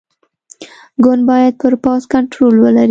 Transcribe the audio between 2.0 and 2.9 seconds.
کنټرول ولري.